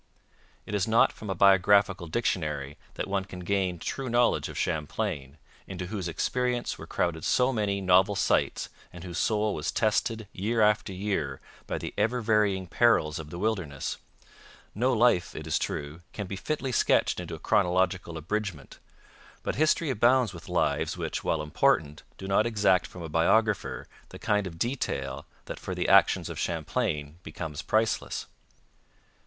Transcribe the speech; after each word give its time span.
It 0.65 0.73
is 0.73 0.87
not 0.87 1.13
from 1.13 1.29
a 1.29 1.35
biographical 1.35 2.07
dictionary 2.07 2.75
that 2.95 3.07
one 3.07 3.23
can 3.23 3.41
gain 3.41 3.77
true 3.77 4.09
knowledge 4.09 4.49
of 4.49 4.57
Champlain, 4.57 5.37
into 5.67 5.85
whose 5.85 6.07
experience 6.07 6.79
were 6.79 6.87
crowded 6.87 7.23
so 7.23 7.53
many 7.53 7.81
novel 7.81 8.15
sights 8.15 8.69
and 8.91 9.03
whose 9.03 9.19
soul 9.19 9.53
was 9.53 9.71
tested, 9.71 10.27
year 10.33 10.59
after 10.59 10.91
year, 10.91 11.39
by 11.67 11.77
the 11.77 11.93
ever 11.99 12.19
varying 12.19 12.65
perils 12.65 13.19
of 13.19 13.29
the 13.29 13.37
wilderness. 13.37 13.97
No 14.73 14.91
life, 14.91 15.35
it 15.35 15.45
is 15.45 15.59
true, 15.59 16.01
can 16.13 16.25
be 16.25 16.35
fitly 16.35 16.71
sketched 16.71 17.19
in 17.19 17.31
a 17.31 17.37
chronological 17.37 18.17
abridgment, 18.17 18.79
but 19.43 19.53
history 19.53 19.91
abounds 19.91 20.33
with 20.33 20.49
lives 20.49 20.97
which, 20.97 21.23
while 21.23 21.43
important, 21.43 22.01
do 22.17 22.27
not 22.27 22.47
exact 22.47 22.87
from 22.87 23.03
a 23.03 23.07
biographer 23.07 23.87
the 24.09 24.17
kind 24.17 24.47
of 24.47 24.57
detail 24.57 25.27
that 25.45 25.59
for 25.59 25.75
the 25.75 25.87
actions 25.87 26.27
of 26.27 26.39
Champlain 26.39 27.19
becomes 27.21 27.61
priceless. 27.61 28.25